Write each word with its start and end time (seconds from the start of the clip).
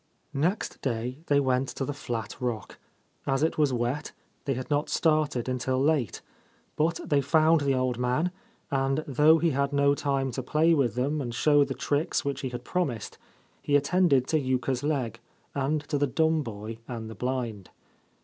Next 0.33 0.81
day 0.81 1.19
they 1.27 1.39
went 1.39 1.67
to 1.67 1.85
the 1.85 1.93
flat 1.93 2.35
rock. 2.39 2.79
As 3.27 3.43
it 3.43 3.59
was 3.59 3.71
wet, 3.71 4.13
they 4.45 4.55
had 4.55 4.67
not 4.67 4.89
started 4.89 5.47
until 5.47 5.79
late; 5.79 6.23
but 6.75 6.99
they 7.05 7.21
found 7.21 7.61
the 7.61 7.75
old 7.75 7.99
man, 7.99 8.31
and, 8.71 9.03
though 9.05 9.37
he 9.37 9.51
had 9.51 9.71
no 9.71 9.93
time 9.93 10.31
to 10.31 10.41
play 10.41 10.73
with 10.73 10.95
them 10.95 11.21
and 11.21 11.35
show 11.35 11.63
the 11.63 11.75
tricks 11.75 12.25
which 12.25 12.41
he 12.41 12.49
had 12.49 12.63
promised, 12.63 13.19
he 13.61 13.75
attended 13.75 14.25
to 14.29 14.39
Yuka's 14.39 14.81
leg, 14.81 15.19
and 15.53 15.81
to 15.81 15.99
the 15.99 16.07
dumb 16.07 16.41
boy 16.41 16.79
and 16.87 17.07
the 17.07 17.13
blind. 17.13 17.69